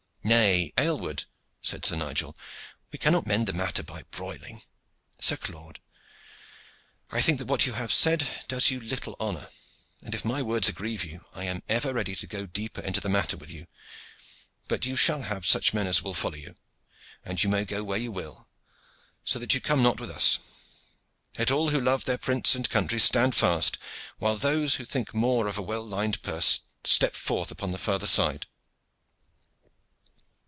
"Nay, 0.23 0.71
Aylward," 0.77 1.25
said 1.63 1.83
Sir 1.83 1.95
Nigel, 1.97 2.37
"we 2.91 2.99
cannot 2.99 3.25
mend 3.25 3.47
the 3.47 3.53
matter 3.53 3.81
by 3.83 4.03
broiling. 4.11 4.61
Sir 5.19 5.35
Claude, 5.35 5.79
I 7.09 7.21
think 7.23 7.39
that 7.39 7.47
what 7.47 7.65
you 7.65 7.73
have 7.73 7.91
said 7.91 8.27
does 8.47 8.69
you 8.69 8.79
little 8.79 9.15
honor, 9.19 9.49
and 10.01 10.13
if 10.13 10.23
my 10.23 10.41
words 10.43 10.69
aggrieve 10.69 11.03
you 11.03 11.25
I 11.33 11.45
am 11.45 11.63
ever 11.67 11.91
ready 11.91 12.15
to 12.15 12.27
go 12.27 12.45
deeper 12.45 12.81
into 12.81 13.01
the 13.01 13.09
matter 13.09 13.35
with 13.35 13.49
you. 13.51 13.65
But 14.69 14.85
you 14.85 14.95
shall 14.95 15.23
have 15.23 15.43
such 15.45 15.73
men 15.73 15.87
as 15.87 16.03
will 16.03 16.13
follow 16.13 16.35
you, 16.35 16.55
and 17.25 17.43
you 17.43 17.49
may 17.49 17.65
go 17.65 17.83
where 17.83 17.97
you 17.99 18.11
will, 18.11 18.47
so 19.25 19.37
that 19.39 19.53
you 19.55 19.59
come 19.59 19.81
not 19.81 19.99
with 19.99 20.11
us. 20.11 20.37
Let 21.39 21.49
all 21.51 21.69
who 21.69 21.81
love 21.81 22.05
their 22.05 22.19
prince 22.19 22.53
and 22.55 22.69
country 22.69 22.99
stand 22.99 23.33
fast, 23.35 23.77
while 24.19 24.37
those 24.37 24.75
who 24.75 24.85
think 24.85 25.13
more 25.13 25.47
of 25.47 25.57
a 25.57 25.61
well 25.63 25.83
lined 25.83 26.21
purse 26.21 26.59
step 26.85 27.15
forth 27.15 27.49
upon 27.51 27.71
the 27.71 27.77
farther 27.79 28.07
side." 28.07 28.45